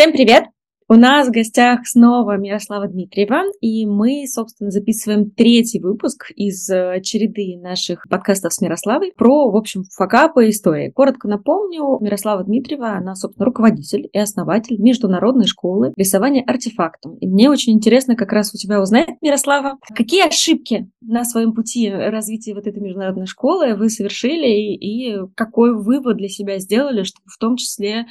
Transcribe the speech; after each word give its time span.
Всем 0.00 0.12
привет! 0.12 0.44
У 0.88 0.94
нас 0.94 1.28
в 1.28 1.30
гостях 1.30 1.86
снова 1.86 2.38
Мирослава 2.38 2.88
Дмитриева, 2.88 3.42
и 3.60 3.84
мы, 3.84 4.24
собственно, 4.26 4.70
записываем 4.70 5.30
третий 5.30 5.78
выпуск 5.78 6.32
из 6.34 6.68
э, 6.70 7.02
череды 7.02 7.58
наших 7.58 8.08
подкастов 8.08 8.54
с 8.54 8.62
Мирославой 8.62 9.12
про, 9.14 9.50
в 9.50 9.56
общем, 9.56 9.84
факапы 9.94 10.46
и 10.46 10.50
истории. 10.50 10.90
Коротко 10.90 11.28
напомню, 11.28 11.98
Мирослава 12.00 12.44
Дмитриева, 12.44 12.96
она, 12.96 13.14
собственно, 13.14 13.44
руководитель 13.44 14.08
и 14.10 14.18
основатель 14.18 14.80
международной 14.80 15.46
школы 15.46 15.92
рисования 15.96 16.42
артефактом. 16.44 17.16
И 17.18 17.26
мне 17.26 17.50
очень 17.50 17.74
интересно 17.74 18.16
как 18.16 18.32
раз 18.32 18.54
у 18.54 18.56
тебя 18.56 18.80
узнать, 18.80 19.10
Мирослава, 19.20 19.76
какие 19.94 20.26
ошибки 20.26 20.90
на 21.02 21.24
своем 21.24 21.52
пути 21.52 21.90
развития 21.90 22.54
вот 22.54 22.66
этой 22.66 22.80
международной 22.82 23.26
школы 23.26 23.74
вы 23.74 23.90
совершили 23.90 24.48
и, 24.48 24.74
и 24.74 25.18
какой 25.36 25.76
вывод 25.76 26.16
для 26.16 26.28
себя 26.28 26.58
сделали, 26.58 27.02
чтобы 27.02 27.28
в 27.28 27.36
том 27.36 27.56
числе 27.56 28.06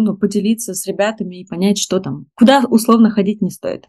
ну, 0.00 0.16
поделиться 0.16 0.74
с 0.74 0.86
ребятами 0.86 1.40
и 1.40 1.46
понять, 1.46 1.78
что 1.78 2.00
там, 2.00 2.26
куда 2.36 2.62
условно 2.68 3.10
ходить 3.10 3.40
не 3.42 3.50
стоит. 3.50 3.86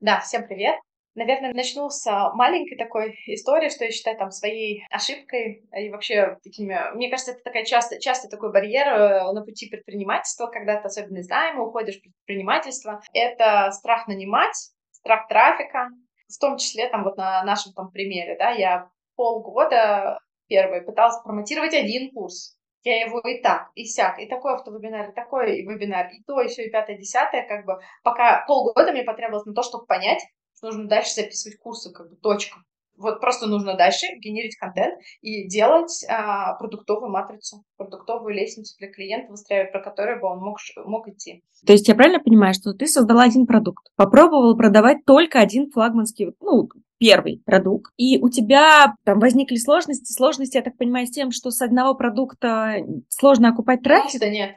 Да, 0.00 0.20
всем 0.20 0.46
привет. 0.46 0.76
Наверное, 1.14 1.52
начну 1.52 1.90
с 1.90 2.06
маленькой 2.34 2.76
такой 2.76 3.18
истории, 3.26 3.70
что 3.70 3.84
я 3.84 3.90
считаю 3.90 4.16
там 4.16 4.30
своей 4.30 4.84
ошибкой 4.88 5.68
и 5.76 5.90
вообще 5.90 6.38
такими... 6.44 6.78
Мне 6.94 7.10
кажется, 7.10 7.32
это 7.32 7.42
такая 7.42 7.64
часто, 7.64 7.98
часто 7.98 8.28
такой 8.28 8.52
барьер 8.52 8.86
э, 8.86 9.32
на 9.32 9.42
пути 9.42 9.68
предпринимательства, 9.68 10.46
когда 10.46 10.80
ты 10.80 10.86
особенно 10.86 11.18
из 11.18 11.28
найма 11.28 11.64
уходишь 11.64 11.98
в 11.98 12.02
предпринимательство. 12.02 13.00
Это 13.12 13.72
страх 13.72 14.06
нанимать, 14.06 14.54
страх 14.92 15.26
трафика, 15.26 15.88
в 16.28 16.38
том 16.38 16.56
числе 16.56 16.88
там 16.88 17.02
вот 17.02 17.16
на 17.16 17.42
нашем 17.42 17.72
там 17.72 17.90
примере, 17.90 18.36
да, 18.38 18.50
я 18.50 18.88
полгода 19.16 20.20
первый 20.46 20.82
пыталась 20.82 21.20
промотировать 21.22 21.74
один 21.74 22.12
курс, 22.12 22.56
я 22.88 23.04
его 23.06 23.20
и 23.20 23.42
так, 23.42 23.70
и 23.74 23.84
сяк, 23.84 24.18
и 24.18 24.26
такой 24.26 24.54
автовебинар, 24.54 25.10
и 25.10 25.14
такой 25.14 25.62
вебинар, 25.62 26.08
и 26.12 26.22
то, 26.26 26.40
и 26.40 26.48
все, 26.48 26.66
и 26.66 26.70
пятое, 26.70 26.96
десятое, 26.96 27.46
как 27.46 27.66
бы, 27.66 27.78
пока 28.02 28.44
полгода 28.46 28.92
мне 28.92 29.02
потребовалось 29.02 29.46
на 29.46 29.54
то, 29.54 29.62
чтобы 29.62 29.86
понять, 29.86 30.22
что 30.56 30.68
нужно 30.68 30.88
дальше 30.88 31.14
записывать 31.14 31.58
курсы, 31.58 31.92
как 31.92 32.08
бы, 32.08 32.16
точка. 32.16 32.58
Вот 32.96 33.20
просто 33.20 33.46
нужно 33.46 33.76
дальше 33.76 34.06
генерить 34.18 34.56
контент 34.56 34.98
и 35.20 35.46
делать 35.46 36.04
а, 36.08 36.54
продуктовую 36.54 37.12
матрицу, 37.12 37.62
продуктовую 37.76 38.34
лестницу 38.34 38.74
для 38.78 38.90
клиента, 38.90 39.30
выстраивать, 39.30 39.70
про 39.70 39.80
которую 39.80 40.20
бы 40.20 40.26
он 40.26 40.40
мог, 40.40 40.58
мог 40.84 41.06
идти. 41.06 41.44
То 41.64 41.72
есть 41.72 41.86
я 41.86 41.94
правильно 41.94 42.18
понимаю, 42.18 42.54
что 42.54 42.72
ты 42.72 42.88
создала 42.88 43.22
один 43.22 43.46
продукт, 43.46 43.86
попробовал 43.94 44.56
продавать 44.56 45.04
только 45.04 45.38
один 45.38 45.70
флагманский, 45.70 46.34
ну, 46.40 46.68
первый 46.98 47.42
продукт, 47.44 47.92
и 47.96 48.18
у 48.20 48.28
тебя 48.28 48.94
там 49.04 49.18
возникли 49.18 49.56
сложности, 49.56 50.12
сложности, 50.12 50.56
я 50.56 50.62
так 50.62 50.76
понимаю, 50.76 51.06
с 51.06 51.10
тем, 51.10 51.30
что 51.30 51.50
с 51.50 51.62
одного 51.62 51.94
продукта 51.94 52.76
сложно 53.08 53.50
окупать 53.50 53.82
трафик? 53.82 54.10
Просто 54.10 54.30
нет. 54.30 54.56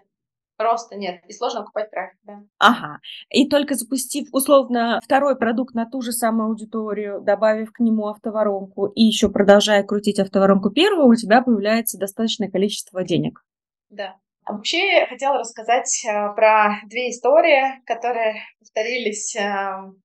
Роста 0.61 0.95
нет, 0.95 1.21
и 1.27 1.33
сложно 1.33 1.61
окупать 1.61 1.89
трафик, 1.89 2.19
да. 2.23 2.43
Ага. 2.59 2.99
И 3.29 3.49
только 3.49 3.73
запустив, 3.73 4.27
условно, 4.31 4.99
второй 5.03 5.35
продукт 5.35 5.73
на 5.73 5.89
ту 5.89 6.01
же 6.01 6.11
самую 6.11 6.49
аудиторию, 6.49 7.21
добавив 7.21 7.71
к 7.71 7.79
нему 7.79 8.07
автоворонку 8.07 8.87
и 8.87 9.01
еще 9.01 9.29
продолжая 9.29 9.83
крутить 9.83 10.19
автоворонку 10.19 10.69
первого, 10.69 11.11
у 11.11 11.15
тебя 11.15 11.41
появляется 11.41 11.97
достаточное 11.97 12.49
количество 12.49 13.03
денег. 13.03 13.43
Да. 13.89 14.17
А 14.45 14.53
вообще 14.53 14.99
я 14.99 15.07
хотела 15.07 15.37
рассказать 15.37 16.03
э, 16.05 16.33
про 16.35 16.79
две 16.87 17.09
истории, 17.11 17.83
которые 17.85 18.41
повторились 18.59 19.35
э, 19.35 19.41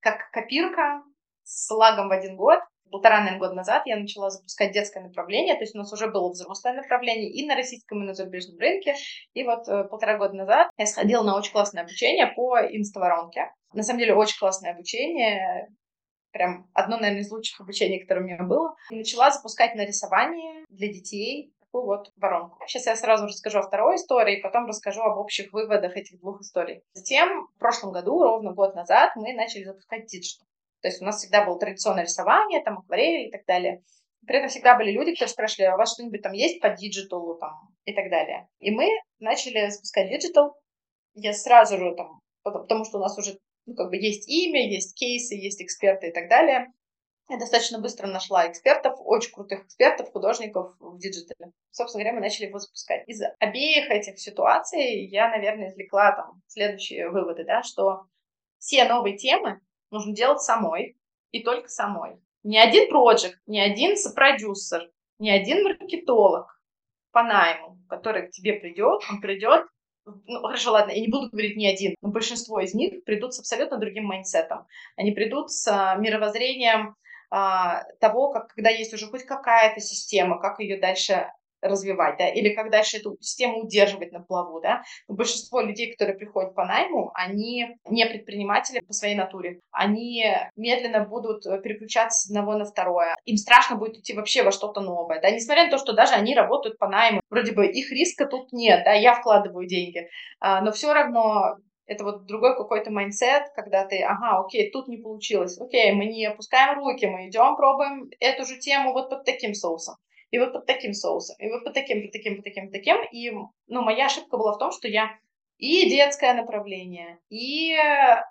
как 0.01 0.31
копирка 0.31 1.03
с 1.47 1.71
лагом 1.71 2.09
в 2.09 2.13
один 2.13 2.37
год. 2.37 2.59
Полтора, 2.91 3.19
наверное, 3.19 3.41
года 3.41 3.55
назад 3.55 3.83
я 3.87 3.97
начала 3.97 4.31
запускать 4.31 4.73
детское 4.73 5.03
направление, 5.03 5.55
то 5.55 5.63
есть 5.63 5.75
у 5.75 5.79
нас 5.79 5.93
уже 5.93 6.09
было 6.09 6.31
взрослое 6.31 6.75
направление 6.75 7.31
и 7.31 7.47
на 7.47 7.57
российском, 7.57 8.03
и 8.03 8.07
на 8.07 8.15
зарубежном 8.15 8.59
рынке. 8.59 8.95
И 9.35 9.43
вот 9.43 9.67
э, 9.69 9.85
полтора 9.85 10.19
года 10.19 10.35
назад 10.35 10.71
я 10.77 10.87
сходила 10.87 11.25
на 11.25 11.37
очень 11.37 11.53
классное 11.53 11.83
обучение 11.83 12.29
по 12.29 12.59
инставоронке. 12.61 13.51
На 13.73 13.83
самом 13.83 13.99
деле 13.99 14.15
очень 14.15 14.39
классное 14.39 14.73
обучение, 14.73 15.69
прям 16.31 16.71
одно, 16.75 16.99
наверное, 16.99 17.23
из 17.23 17.31
лучших 17.31 17.61
обучений, 17.61 18.01
которое 18.01 18.21
у 18.21 18.25
меня 18.25 18.43
было. 18.43 18.77
И 18.91 18.97
начала 18.97 19.31
запускать 19.31 19.75
на 19.75 19.85
рисование 19.85 20.65
для 20.69 20.89
детей 20.89 21.53
такую 21.61 21.87
вот 21.87 22.13
воронку. 22.17 22.59
Сейчас 22.67 22.87
я 22.87 22.97
сразу 22.97 23.27
расскажу 23.27 23.59
о 23.59 23.63
второй 23.63 23.97
истории, 23.97 24.41
потом 24.41 24.67
расскажу 24.67 25.03
об 25.03 25.19
общих 25.19 25.53
выводах 25.53 25.97
этих 25.97 26.21
двух 26.21 26.41
историй. 26.41 26.83
Затем, 26.93 27.47
в 27.55 27.59
прошлом 27.59 27.93
году, 27.93 28.23
ровно 28.23 28.53
год 28.53 28.75
назад, 28.75 29.13
мы 29.17 29.35
начали 29.35 29.65
запускать 29.65 30.07
digital. 30.07 30.47
То 30.87 30.91
есть 30.91 31.03
у 31.03 31.05
нас 31.05 31.17
всегда 31.17 31.45
было 31.45 31.59
традиционное 31.59 32.05
рисование, 32.05 32.63
там, 32.63 32.79
акварели 32.79 33.27
и 33.27 33.31
так 33.33 33.45
далее. 33.45 33.83
При 34.25 34.37
этом 34.37 34.49
всегда 34.49 34.77
были 34.77 34.93
люди, 34.93 35.15
которые 35.15 35.33
спрашивали, 35.33 35.67
а 35.67 35.75
у 35.75 35.79
вас 35.79 35.93
что-нибудь 35.93 36.23
там 36.23 36.33
есть 36.33 36.61
по 36.61 36.69
digital 36.69 37.28
у 37.28 37.37
там 37.41 37.75
и 37.87 37.93
так 37.93 38.09
далее. 38.09 38.47
И 38.61 38.71
мы 38.71 38.89
начали 39.19 39.69
запускать 39.69 40.11
digital. 40.11 40.55
Я 41.15 41.33
сразу 41.33 41.77
же 41.77 41.93
там, 41.97 42.21
потому 42.45 42.85
что 42.85 42.99
у 42.99 43.01
нас 43.01 43.19
уже 43.19 43.37
ну, 43.65 43.75
как 43.75 43.91
бы 43.91 43.97
есть 43.97 44.29
имя, 44.29 44.65
есть 44.71 44.97
кейсы, 44.97 45.35
есть 45.35 45.61
эксперты 45.61 46.11
и 46.11 46.13
так 46.13 46.29
далее. 46.29 46.69
Я 47.29 47.37
достаточно 47.37 47.81
быстро 47.81 48.07
нашла 48.07 48.49
экспертов, 48.49 48.95
очень 49.01 49.33
крутых 49.33 49.65
экспертов, 49.65 50.13
художников 50.13 50.77
в 50.79 51.01
digital 51.01 51.40
е. 51.40 51.51
Собственно 51.73 52.05
говоря, 52.05 52.15
мы 52.15 52.25
начали 52.25 52.47
его 52.47 52.61
запускать. 52.61 53.03
Из 53.09 53.21
обеих 53.41 53.91
этих 53.91 54.21
ситуаций 54.21 55.05
я, 55.07 55.31
наверное, 55.31 55.71
извлекла 55.71 56.13
там 56.13 56.43
следующие 56.47 57.11
выводы, 57.11 57.45
да, 57.45 57.65
что 57.65 58.03
все 58.59 58.85
новые 58.85 59.17
темы 59.17 59.61
нужно 59.91 60.15
делать 60.15 60.41
самой 60.41 60.97
и 61.31 61.43
только 61.43 61.69
самой. 61.69 62.19
Ни 62.43 62.57
один 62.57 62.89
проект, 62.89 63.39
ни 63.47 63.59
один 63.59 63.97
сопродюсер, 63.97 64.91
ни 65.19 65.29
один 65.29 65.65
маркетолог 65.65 66.61
по 67.13 67.23
найму, 67.23 67.79
который 67.89 68.29
к 68.29 68.31
тебе 68.31 68.55
придет, 68.55 69.03
он 69.11 69.21
придет 69.21 69.67
ну, 70.07 70.41
хорошо, 70.41 70.71
ладно, 70.71 70.93
я 70.93 71.01
не 71.01 71.09
буду 71.09 71.31
говорить 71.31 71.57
ни 71.57 71.67
один, 71.67 71.97
но 72.01 72.11
большинство 72.11 72.61
из 72.61 72.75
них 72.75 73.03
придут 73.05 73.35
с 73.35 73.41
абсолютно 73.41 73.77
другим 73.77 74.05
mindset 74.05 74.48
ом. 74.48 74.67
Они 74.97 75.11
придут 75.11 75.51
с 75.51 75.67
а, 75.67 75.97
мировоззрением 75.97 76.95
а, 77.29 77.83
того, 77.99 78.31
как, 78.31 78.55
когда 78.55 78.71
есть 78.71 78.95
уже 78.95 79.09
хоть 79.09 79.25
какая-то 79.25 79.81
система, 79.81 80.41
как 80.41 80.61
ее 80.61 80.79
дальше 80.81 81.33
развивать, 81.69 82.19
да, 82.19 82.29
или 82.29 82.55
как 82.55 82.71
дальше 82.71 82.99
эту 82.99 83.17
систему 83.21 83.61
удерживать 83.61 84.13
на 84.13 84.21
плаву, 84.21 84.61
да. 84.61 84.83
большинство 85.09 85.61
людей, 85.61 85.93
которые 85.93 86.17
приходят 86.17 86.55
по 86.55 86.65
найму, 86.65 87.11
они 87.15 87.77
не 87.89 88.07
предприниматели 88.07 88.81
по 88.81 88.93
своей 88.93 89.15
натуре. 89.15 89.61
Они 89.71 90.25
медленно 90.57 91.05
будут 91.05 91.47
э, 91.47 91.61
переключаться 91.61 92.27
с 92.27 92.31
одного 92.31 92.57
на 92.57 92.65
второе. 92.65 93.15
Им 93.25 93.37
страшно 93.37 93.77
будет 93.77 93.99
идти 93.99 94.15
вообще 94.15 94.43
во 94.43 94.53
что-то 94.53 94.81
новое, 94.81 95.21
да, 95.21 95.31
несмотря 95.31 95.65
на 95.65 95.71
то, 95.71 95.79
что 95.79 95.93
даже 95.93 96.15
они 96.15 96.35
работают 96.35 96.79
по 96.79 96.89
найму. 96.89 97.21
Вроде 97.31 97.53
бы 97.53 97.67
их 97.67 97.91
риска 97.91 98.27
тут 98.27 98.53
нет, 98.53 98.83
да, 98.85 98.93
я 98.93 99.15
вкладываю 99.15 99.67
деньги, 99.67 100.09
а, 100.41 100.61
но 100.61 100.73
все 100.73 100.93
равно 100.93 101.57
это 101.87 102.05
вот 102.05 102.27
другой 102.27 102.57
какой-то 102.57 102.91
mindset, 102.91 103.45
когда 103.55 103.87
ты, 103.87 104.03
ага, 104.03 104.41
окей, 104.45 104.71
тут 104.71 104.89
не 104.89 104.97
получилось, 104.97 105.59
окей, 105.61 105.93
мы 105.93 106.07
не 106.07 106.27
опускаем 106.27 106.79
руки, 106.79 107.07
мы 107.07 107.29
идем, 107.29 107.57
пробуем 107.57 108.11
эту 108.21 108.45
же 108.45 108.59
тему 108.59 108.93
вот 108.93 109.09
под 109.09 109.25
таким 109.25 109.55
соусом 109.55 109.97
и 110.31 110.39
вот 110.39 110.53
под 110.53 110.67
таким 110.67 110.93
соусом, 110.93 111.37
и 111.39 111.49
вот 111.49 111.65
под 111.65 111.75
таким, 111.75 112.03
под 112.03 112.13
таким, 112.13 112.37
под 112.37 112.45
таким, 112.45 112.65
под 112.65 112.73
таким. 112.73 112.97
И, 113.13 113.31
ну, 113.31 113.83
моя 113.83 114.07
ошибка 114.07 114.37
была 114.37 114.53
в 114.53 114.59
том, 114.59 114.73
что 114.73 114.89
я 114.89 115.11
и 115.59 115.89
детское 115.89 116.35
направление, 116.35 117.19
и 117.31 117.77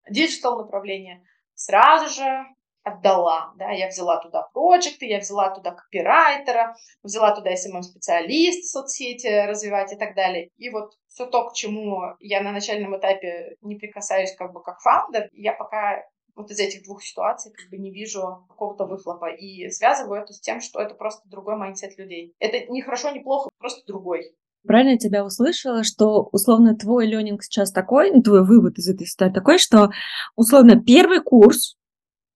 digital 0.09 0.57
направление 0.57 1.23
сразу 1.55 2.13
же 2.13 2.45
отдала, 2.83 3.51
да, 3.57 3.71
я 3.71 3.87
взяла 3.87 4.17
туда 4.17 4.43
проекты, 4.53 5.07
я 5.07 5.17
взяла 5.17 5.49
туда 5.49 5.71
копирайтера, 5.71 6.75
взяла 7.01 7.33
туда 7.33 7.51
SMM-специалист, 7.53 8.71
соцсети 8.71 9.47
развивать 9.47 9.91
и 9.91 9.95
так 9.95 10.13
далее. 10.13 10.49
И 10.57 10.69
вот 10.69 10.91
все 11.07 11.25
то, 11.25 11.49
к 11.49 11.55
чему 11.55 11.99
я 12.19 12.41
на 12.41 12.51
начальном 12.51 12.95
этапе 12.95 13.55
не 13.61 13.75
прикасаюсь 13.75 14.35
как 14.35 14.53
бы 14.53 14.61
как 14.61 14.79
founder, 14.81 15.29
я 15.33 15.53
пока 15.53 16.03
вот 16.35 16.51
из 16.51 16.59
этих 16.59 16.83
двух 16.83 17.01
ситуаций 17.01 17.51
как 17.51 17.69
бы 17.69 17.77
не 17.77 17.91
вижу 17.91 18.45
какого-то 18.49 18.85
выхлопа 18.85 19.29
и 19.31 19.69
связываю 19.69 20.21
это 20.21 20.33
с 20.33 20.39
тем, 20.39 20.61
что 20.61 20.79
это 20.79 20.93
просто 20.93 21.27
другой 21.29 21.55
mindset 21.55 21.97
людей. 21.97 22.33
Это 22.39 22.71
не 22.71 22.81
хорошо, 22.81 23.11
не 23.11 23.21
плохо, 23.21 23.49
просто 23.57 23.85
другой. 23.87 24.35
Правильно 24.67 24.91
я 24.91 24.97
тебя 24.97 25.23
услышала, 25.23 25.83
что 25.83 26.27
условно 26.31 26.75
твой 26.75 27.05
ленинг 27.05 27.43
сейчас 27.43 27.71
такой, 27.71 28.11
ну, 28.11 28.21
твой 28.21 28.43
вывод 28.43 28.77
из 28.79 28.89
этой 28.89 29.03
истории 29.03 29.31
такой, 29.31 29.59
что 29.59 29.91
условно 30.35 30.81
первый 30.81 31.21
курс, 31.21 31.77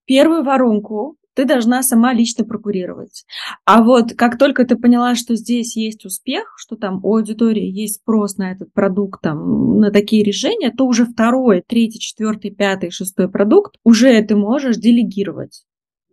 первую 0.06 0.44
воронку 0.44 1.18
ты 1.40 1.46
должна 1.46 1.84
сама 1.84 2.12
лично 2.12 2.44
прокурировать. 2.44 3.24
А 3.64 3.82
вот 3.82 4.12
как 4.18 4.38
только 4.38 4.66
ты 4.66 4.76
поняла, 4.76 5.16
что 5.16 5.36
здесь 5.36 5.78
есть 5.78 6.04
успех, 6.04 6.54
что 6.58 6.76
там 6.76 7.00
у 7.02 7.16
аудитории 7.16 7.64
есть 7.64 8.02
спрос 8.02 8.36
на 8.36 8.52
этот 8.52 8.74
продукт, 8.74 9.22
там, 9.22 9.80
на 9.80 9.90
такие 9.90 10.22
решения, 10.22 10.70
то 10.70 10.86
уже 10.86 11.06
второй, 11.06 11.64
третий, 11.66 11.98
четвертый, 11.98 12.52
пятый, 12.52 12.90
шестой 12.90 13.32
продукт 13.32 13.78
уже 13.86 14.22
ты 14.22 14.36
можешь 14.36 14.76
делегировать. 14.76 15.64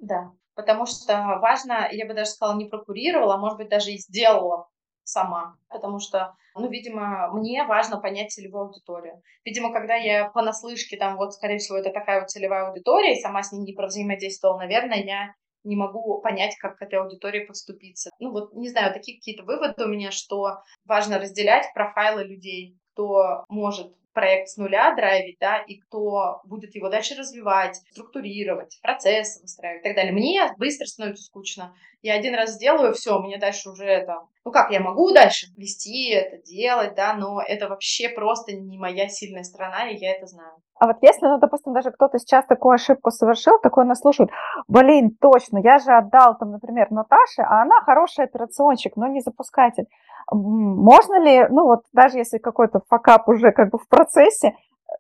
Да, 0.01 0.31
потому 0.55 0.87
что 0.87 1.41
важно, 1.43 1.89
я 1.91 2.07
бы 2.07 2.15
даже 2.15 2.31
сказала, 2.31 2.57
не 2.57 2.67
прокурировала, 2.67 3.35
а 3.35 3.39
может 3.39 3.59
быть 3.59 3.69
даже 3.69 3.91
и 3.91 3.99
сделала 3.99 4.69
сама, 5.07 5.57
потому 5.69 6.01
что, 6.01 6.35
ну, 6.55 6.69
видимо, 6.69 7.31
мне 7.33 7.65
важно 7.65 8.01
понять 8.01 8.33
целевую 8.33 8.67
аудиторию. 8.67 9.23
Видимо, 9.45 9.73
когда 9.73 9.95
я 9.95 10.29
понаслышке, 10.29 10.97
там, 10.97 11.17
вот, 11.17 11.35
скорее 11.35 11.59
всего, 11.59 11.79
это 11.79 11.91
такая 11.91 12.21
вот 12.21 12.31
целевая 12.31 12.69
аудитория, 12.69 13.17
и 13.17 13.21
сама 13.21 13.43
с 13.43 13.53
ней 13.53 13.61
не 13.61 13.73
провзаимодействовала, 13.73 14.59
наверное, 14.59 15.03
я 15.03 15.35
не 15.65 15.77
могу 15.77 16.21
понять, 16.21 16.57
как 16.59 16.79
к 16.79 16.83
этой 16.83 16.99
аудитории 16.99 17.45
подступиться. 17.45 18.11
Ну, 18.19 18.31
вот, 18.31 18.55
не 18.55 18.69
знаю, 18.69 18.93
такие 18.93 19.19
какие-то 19.19 19.45
выводы 19.45 19.85
у 19.85 19.89
меня, 19.89 20.11
что 20.11 20.59
важно 20.85 21.19
разделять 21.19 21.67
профайлы 21.75 22.25
людей, 22.25 22.79
кто 22.93 23.45
может 23.49 23.93
проект 24.17 24.49
с 24.49 24.57
нуля 24.57 24.95
драйвить, 24.95 25.37
да, 25.39 25.59
и 25.59 25.77
кто 25.77 26.41
будет 26.45 26.75
его 26.75 26.89
дальше 26.89 27.15
развивать, 27.17 27.77
структурировать, 27.91 28.79
процессы 28.81 29.43
выстраивать 29.43 29.83
и 29.83 29.89
так 29.89 29.95
далее. 29.95 30.13
Мне 30.13 30.55
быстро 30.57 30.87
становится 30.87 31.25
скучно. 31.25 31.77
Я 32.03 32.15
один 32.15 32.35
раз 32.35 32.51
сделаю, 32.51 32.95
все, 32.95 33.19
мне 33.19 33.39
дальше 33.39 33.71
уже 33.71 33.85
это... 33.85 34.21
Ну 34.45 34.53
как, 34.53 34.71
я 34.71 34.81
могу 34.81 35.13
дальше 35.13 35.49
вести 35.57 36.11
это, 36.11 36.39
делать, 36.43 36.95
да, 36.95 37.15
но 37.15 37.43
это 37.43 37.69
вообще 37.69 38.09
просто 38.09 38.53
не 38.53 38.79
моя 38.79 39.09
сильная 39.09 39.43
сторона, 39.43 39.89
и 39.89 39.97
я 39.97 40.13
это 40.13 40.27
знаю. 40.27 40.53
А 40.79 40.87
вот 40.87 40.99
если, 41.01 41.27
ну, 41.27 41.39
допустим, 41.39 41.73
даже 41.73 41.91
кто-то 41.91 42.19
сейчас 42.19 42.45
такую 42.47 42.75
ошибку 42.75 43.11
совершил, 43.11 43.59
такое 43.59 43.85
нас 43.87 44.01
слушают, 44.01 44.31
блин, 44.69 45.17
точно, 45.21 45.59
я 45.59 45.79
же 45.79 45.91
отдал 45.91 46.37
там, 46.39 46.53
например, 46.53 46.91
Наташе, 46.91 47.43
а 47.43 47.63
она 47.63 47.81
хороший 47.81 48.25
операционщик, 48.25 48.95
но 48.97 49.07
не 49.07 49.21
запускатель. 49.21 49.87
Можно 50.31 51.21
ли, 51.21 51.47
ну 51.49 51.65
вот 51.65 51.85
даже 51.93 52.19
если 52.19 52.39
какой-то 52.39 52.81
факап 52.89 53.29
уже 53.29 53.53
как 53.53 53.71
бы 53.71 53.79
в 53.79 53.89
процессе, 53.89 54.55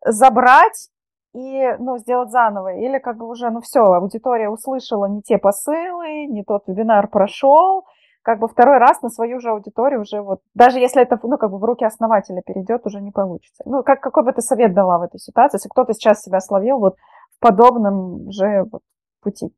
забрать 0.04 0.88
и, 1.36 1.76
ну, 1.78 1.98
сделать 1.98 2.30
заново, 2.30 2.74
или 2.74 2.98
как 2.98 3.18
бы 3.18 3.28
уже, 3.28 3.50
ну, 3.50 3.60
все, 3.60 3.80
аудитория 3.80 4.48
услышала 4.48 5.04
не 5.06 5.20
те 5.20 5.36
посылы, 5.36 6.26
не 6.26 6.42
тот 6.42 6.62
вебинар 6.66 7.08
прошел, 7.08 7.84
как 8.22 8.38
бы 8.38 8.48
второй 8.48 8.78
раз 8.78 9.02
на 9.02 9.10
свою 9.10 9.38
же 9.38 9.50
аудиторию 9.50 10.00
уже 10.00 10.22
вот, 10.22 10.40
даже 10.54 10.78
если 10.78 11.02
это, 11.02 11.18
ну, 11.22 11.36
как 11.36 11.50
бы 11.50 11.58
в 11.58 11.64
руки 11.64 11.84
основателя 11.84 12.40
перейдет, 12.40 12.86
уже 12.86 13.02
не 13.02 13.10
получится. 13.10 13.62
Ну, 13.66 13.82
как, 13.82 14.00
какой 14.00 14.24
бы 14.24 14.32
ты 14.32 14.40
совет 14.40 14.72
дала 14.72 14.98
в 14.98 15.02
этой 15.02 15.20
ситуации, 15.20 15.58
если 15.58 15.68
кто-то 15.68 15.92
сейчас 15.92 16.22
себя 16.22 16.40
словил 16.40 16.78
вот 16.78 16.96
в 17.36 17.40
подобном 17.40 18.30
же 18.30 18.64
вот 18.72 18.80
пути? 19.22 19.52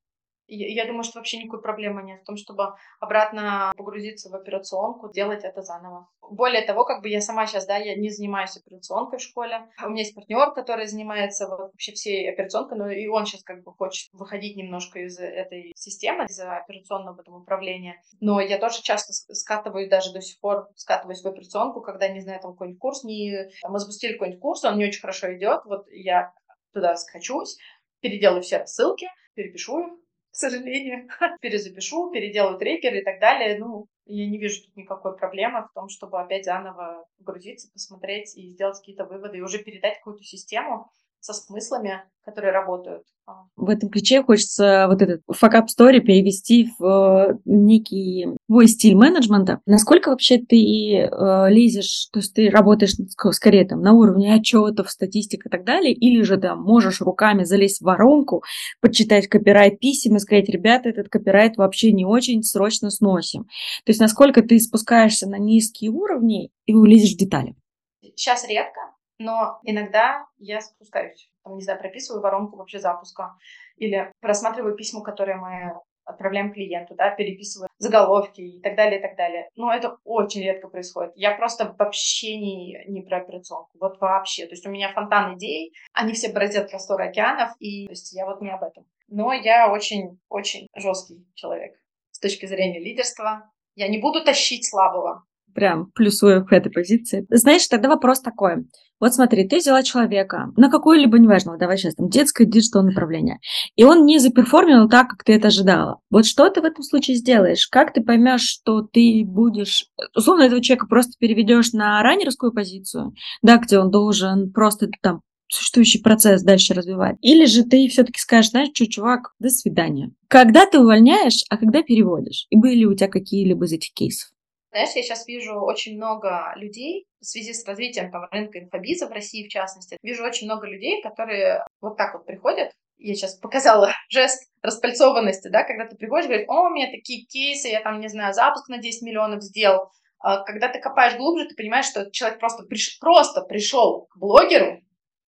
Я, 0.49 0.87
думаю, 0.87 1.05
что 1.05 1.19
вообще 1.19 1.39
никакой 1.39 1.61
проблемы 1.61 2.03
нет 2.03 2.23
в 2.23 2.25
том, 2.25 2.37
чтобы 2.37 2.75
обратно 3.01 3.73
погрузиться 3.77 4.31
в 4.31 4.35
операционку, 4.35 5.13
делать 5.13 5.45
это 5.45 5.61
заново. 5.61 6.09
Более 6.23 6.63
того, 6.63 6.85
как 6.85 7.03
бы 7.03 7.09
я 7.09 7.21
сама 7.21 7.47
сейчас, 7.47 7.67
да, 7.67 7.77
я 7.77 7.95
не 7.97 8.09
занимаюсь 8.09 8.57
операционкой 8.57 9.19
в 9.19 9.23
школе. 9.23 9.69
У 9.85 9.91
меня 9.91 10.03
есть 10.03 10.15
партнер, 10.15 10.53
который 10.53 10.87
занимается 10.87 11.47
вообще 11.47 11.93
всей 11.93 12.31
операционкой, 12.31 12.79
но 12.79 12.91
и 12.91 13.07
он 13.09 13.27
сейчас 13.27 13.43
как 13.43 13.63
бы 13.63 13.73
хочет 13.73 14.09
выходить 14.13 14.57
немножко 14.57 15.01
из 15.01 15.19
этой 15.19 15.73
системы, 15.77 16.25
из 16.25 16.41
операционного 16.41 17.23
там, 17.23 17.35
управления. 17.35 18.03
Но 18.21 18.41
я 18.41 18.59
тоже 18.59 18.83
часто 18.83 19.13
скатываюсь, 19.13 19.91
даже 19.91 20.13
до 20.13 20.23
сих 20.23 20.41
пор 20.41 20.69
скатываюсь 20.77 21.23
в 21.23 21.29
операционку, 21.29 21.83
когда, 21.83 22.09
не 22.09 22.21
знаю, 22.21 22.41
там 22.41 22.53
какой-нибудь 22.53 22.81
курс, 22.81 23.05
не... 23.05 23.51
Там, 23.61 23.73
мы 23.73 23.79
запустили 23.81 24.15
какой-нибудь 24.15 24.41
курс, 24.41 24.65
он 24.65 24.79
не 24.79 24.87
очень 24.87 25.01
хорошо 25.01 25.35
идет, 25.37 25.61
вот 25.67 25.87
я 25.91 26.33
туда 26.73 26.97
скачусь, 26.97 27.59
переделаю 28.01 28.43
все 28.43 28.67
ссылки, 28.67 29.09
перепишу 29.35 29.81
их, 29.81 29.93
к 30.31 30.37
сожалению. 30.37 31.09
Перезапишу, 31.41 32.11
переделаю 32.11 32.59
трекеры 32.59 33.01
и 33.01 33.05
так 33.05 33.21
далее. 33.21 33.59
Ну, 33.59 33.87
я 34.07 34.27
не 34.27 34.39
вижу 34.39 34.63
тут 34.65 34.77
никакой 34.77 35.17
проблемы 35.17 35.63
в 35.63 35.73
том, 35.75 35.89
чтобы 35.89 36.21
опять 36.21 36.45
заново 36.45 37.07
погрузиться, 37.19 37.71
посмотреть 37.73 38.37
и 38.37 38.53
сделать 38.53 38.79
какие-то 38.79 39.05
выводы 39.05 39.39
и 39.39 39.43
уже 39.43 39.59
передать 39.63 39.99
какую-то 39.99 40.25
систему 40.25 40.91
со 41.21 41.33
смыслами, 41.33 42.03
которые 42.25 42.53
работают. 42.53 43.05
А. 43.27 43.45
В 43.57 43.69
этом 43.69 43.91
ключе 43.91 44.23
хочется 44.23 44.87
вот 44.89 45.03
этот 45.03 45.23
факап 45.29 45.67
story 45.67 46.01
перевести 46.01 46.71
в 46.79 46.85
э, 46.85 47.39
некий 47.45 48.27
твой 48.47 48.69
стиль 48.69 48.95
менеджмента. 48.95 49.61
Насколько 49.67 50.11
вообще 50.11 50.39
ты 50.39 50.57
э, 50.57 51.51
лезешь, 51.51 52.09
то 52.13 52.21
есть 52.21 52.35
ты 52.35 52.49
работаешь 52.49 52.95
скорее 53.33 53.67
там 53.67 53.83
на 53.83 53.93
уровне 53.93 54.35
отчетов, 54.35 54.91
статистик 54.91 55.47
и 55.47 55.49
так 55.49 55.65
далее, 55.65 55.93
или 55.93 56.23
же 56.23 56.39
там 56.39 56.63
можешь 56.63 57.01
руками 57.01 57.45
залезть 57.45 57.81
в 57.81 57.85
воронку, 57.85 58.45
почитать 58.81 59.29
копирайт 59.29 59.79
писем 59.79 60.17
и 60.17 60.21
сказать, 60.21 60.49
ребята, 60.49 60.89
этот 60.89 61.09
копирайт 61.09 61.57
вообще 61.57 61.93
не 61.93 62.05
очень, 62.07 62.43
срочно 62.43 62.91
сносим. 62.91 63.45
То 63.85 63.91
есть 63.91 64.01
насколько 64.01 64.43
ты 64.43 64.59
спускаешься 64.59 65.29
на 65.29 65.39
низкие 65.39 65.91
уровни 65.91 66.51
и 66.67 66.75
улезешь 66.75 67.15
в 67.15 67.19
детали. 67.19 67.55
Сейчас 68.01 68.49
редко, 68.49 68.81
но 69.19 69.61
иногда 69.65 70.27
я 70.39 70.61
спускаюсь, 70.61 71.31
там, 71.45 71.57
не 71.57 71.63
знаю, 71.63 71.79
прописываю 71.79 72.23
воронку 72.23 72.57
вообще 72.57 72.79
запуска 72.79 73.37
или 73.77 74.13
просматриваю 74.21 74.77
письма, 74.77 75.03
которые 75.03 75.37
мы 75.37 75.75
отправляем 76.09 76.53
клиенту, 76.53 76.95
да, 76.95 77.11
переписываю 77.11 77.69
заголовки 77.79 78.41
и 78.41 78.61
так 78.63 78.77
далее, 78.77 78.99
и 78.99 79.03
так 79.03 79.17
далее. 79.17 79.49
Но 79.57 79.73
это 79.73 79.99
очень 80.05 80.43
редко 80.43 80.69
происходит. 80.69 81.13
Я 81.17 81.33
просто 81.37 81.75
вообще 81.79 82.39
не, 82.39 82.83
не 82.89 83.03
про 83.03 83.19
операционку, 83.19 83.71
вот 83.79 84.01
вообще. 84.01 84.47
То 84.47 84.53
есть 84.53 84.67
у 84.67 84.71
меня 84.71 84.93
фонтан 84.93 85.37
идей, 85.37 85.75
они 85.93 86.15
все 86.15 86.33
бороздят 86.33 86.71
просторы 86.71 87.09
океанов, 87.09 87.51
и 87.59 87.87
то 87.87 87.93
есть 87.93 88.13
я 88.15 88.25
вот 88.25 88.41
не 88.41 88.51
об 88.51 88.63
этом. 88.63 88.87
Но 89.09 89.33
я 89.33 89.71
очень-очень 89.71 90.69
жесткий 90.75 91.27
человек 91.35 91.75
с 92.11 92.21
точки 92.21 92.47
зрения 92.47 92.81
лидерства. 92.81 93.51
Я 93.75 93.89
не 93.89 93.99
буду 93.99 94.25
тащить 94.25 94.69
слабого 94.69 95.25
прям 95.55 95.91
плюсую 95.91 96.47
к 96.47 96.53
этой 96.53 96.71
позиции. 96.71 97.27
Знаешь, 97.31 97.67
тогда 97.67 97.89
вопрос 97.89 98.21
такой. 98.21 98.67
Вот 99.01 99.15
смотри, 99.15 99.49
ты 99.49 99.59
взяла 99.59 99.83
человека 99.83 100.53
на 100.57 100.71
какое-либо, 100.71 101.19
неважно, 101.19 101.57
давай 101.57 101.79
сейчас, 101.79 101.95
там, 101.95 102.09
детское 102.09 102.45
digital 102.45 102.83
направление, 102.83 103.39
и 103.77 103.85
он 103.85 104.05
не 104.05 104.19
заперформил 104.19 104.89
так, 104.89 105.09
как 105.09 105.25
ты 105.25 105.35
это 105.35 105.49
ожидала. 105.49 106.01
Вот 106.11 106.27
что 106.27 106.49
ты 106.51 106.61
в 106.61 106.65
этом 106.65 106.83
случае 106.83 107.17
сделаешь? 107.17 107.69
Как 107.69 107.93
ты 107.93 108.03
поймешь, 108.03 108.43
что 108.43 108.83
ты 108.83 109.25
будешь... 109.25 109.87
Условно, 110.17 110.43
этого 110.43 110.61
человека 110.61 110.87
просто 110.87 111.13
переведешь 111.19 111.73
на 111.73 112.03
раннерскую 112.03 112.53
позицию, 112.53 113.15
да, 113.43 113.59
где 113.59 113.79
он 113.79 113.91
должен 113.91 114.53
просто 114.53 114.89
там 115.01 115.21
существующий 115.51 116.03
процесс 116.03 116.43
дальше 116.43 116.75
развивать. 116.75 117.17
Или 117.23 117.47
же 117.47 117.65
ты 117.65 117.89
все-таки 117.89 118.21
скажешь, 118.21 118.51
знаешь, 118.51 118.71
что, 118.75 118.87
чувак, 118.87 119.33
до 119.39 119.49
свидания. 119.49 120.11
Когда 120.29 120.67
ты 120.67 120.79
увольняешь, 120.79 121.45
а 121.49 121.57
когда 121.57 121.83
переводишь? 121.83 122.47
И 122.51 122.57
были 122.57 122.81
ли 122.81 122.87
у 122.87 122.95
тебя 122.95 123.09
какие-либо 123.09 123.65
из 123.65 123.73
этих 123.73 123.93
кейсов? 123.95 124.31
Знаешь, 124.71 124.91
я 124.95 125.03
сейчас 125.03 125.27
вижу 125.27 125.55
очень 125.61 125.97
много 125.97 126.53
людей 126.57 127.07
в 127.21 127.25
связи 127.25 127.55
с 127.55 127.67
развитием 127.67 128.11
там, 128.11 128.27
рынка 128.31 128.59
инфобиза 128.59 129.07
в 129.07 129.13
России, 129.13 129.47
в 129.47 129.51
частности. 129.51 129.97
Вижу 130.03 130.25
очень 130.25 130.47
много 130.47 130.67
людей, 130.67 131.03
которые 131.03 131.65
вот 131.81 131.97
так 131.97 132.15
вот 132.15 132.27
приходят. 132.27 132.71
Я 132.99 133.15
сейчас 133.15 133.37
показала 133.37 133.93
жест 134.11 134.51
распальцованности, 134.63 135.49
да, 135.49 135.65
когда 135.65 135.87
ты 135.87 135.97
приходишь 135.97 136.27
и 136.27 136.29
говоришь, 136.29 136.49
о, 136.49 136.67
у 136.67 136.71
меня 136.71 136.91
такие 136.91 137.25
кейсы, 137.25 137.69
я 137.69 137.81
там, 137.81 138.01
не 138.01 138.09
знаю, 138.09 138.35
запуск 138.35 138.69
на 138.69 138.79
10 138.79 139.03
миллионов 139.03 139.43
сделал. 139.43 139.91
А 140.21 140.43
когда 140.43 140.69
ты 140.69 140.81
копаешь 140.81 141.17
глубже, 141.17 141.47
ты 141.47 141.55
понимаешь, 141.55 141.87
что 141.87 142.11
человек 142.11 142.41
просто, 142.41 142.65
приш... 142.65 142.99
просто 142.99 143.43
пришел 143.43 144.07
к 144.11 144.19
блогеру, 144.19 144.83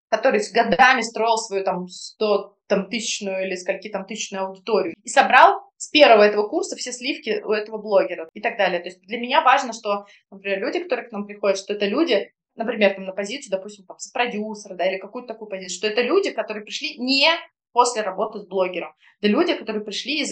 который 0.08 0.40
с 0.40 0.52
годами 0.52 1.00
строил 1.00 1.36
свою 1.36 1.64
там 1.64 1.86
100 1.86 2.56
там, 2.66 2.88
тысячную 2.88 3.46
или 3.46 3.54
скольки 3.54 3.88
там 3.88 4.04
тысячную 4.04 4.46
аудиторию, 4.46 4.94
и 5.02 5.08
собрал 5.08 5.69
с 5.80 5.88
первого 5.88 6.24
этого 6.24 6.46
курса 6.46 6.76
все 6.76 6.92
сливки 6.92 7.40
у 7.42 7.52
этого 7.52 7.78
блогера 7.78 8.28
и 8.34 8.40
так 8.42 8.58
далее. 8.58 8.80
То 8.80 8.90
есть 8.90 9.00
для 9.00 9.18
меня 9.18 9.40
важно, 9.40 9.72
что, 9.72 10.04
например, 10.30 10.60
люди, 10.60 10.80
которые 10.80 11.08
к 11.08 11.12
нам 11.12 11.26
приходят, 11.26 11.56
что 11.56 11.72
это 11.72 11.86
люди, 11.86 12.30
например, 12.54 12.94
там, 12.94 13.04
на 13.04 13.12
позицию, 13.12 13.50
допустим, 13.50 13.86
там, 13.86 13.96
продюсера, 14.12 14.74
да, 14.74 14.86
или 14.86 14.98
какую-то 14.98 15.32
такую 15.32 15.48
позицию, 15.48 15.78
что 15.78 15.86
это 15.86 16.02
люди, 16.02 16.32
которые 16.32 16.64
пришли 16.64 16.98
не 16.98 17.30
после 17.72 18.02
работы 18.02 18.40
с 18.40 18.46
блогером. 18.46 18.94
Это 19.20 19.28
люди, 19.28 19.54
которые 19.54 19.82
пришли 19.82 20.20
из 20.20 20.30